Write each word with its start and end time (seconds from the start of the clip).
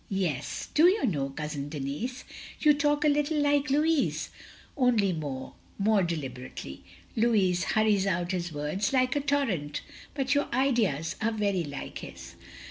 "Yes. 0.09 0.69
Do 0.73 0.87
you 0.87 1.05
know, 1.05 1.29
Cousin 1.29 1.69
Denis, 1.69 2.23
you 2.59 2.73
talk 2.73 3.05
a 3.05 3.07
little 3.07 3.37
like 3.39 3.69
Louis, 3.69 4.29
only 4.75 5.13
more— 5.13 5.53
^more 5.79 6.07
de 6.07 6.15
liberately. 6.17 6.79
Louis 7.15 7.61
hurries 7.63 8.07
out 8.07 8.31
his 8.31 8.51
words 8.51 8.93
like 8.93 9.15
a 9.15 9.21
torrent. 9.21 9.81
But 10.15 10.33
your 10.33 10.47
ideas 10.51 11.17
are 11.21 11.29
very 11.31 11.63
like 11.63 11.99
his. 11.99 12.33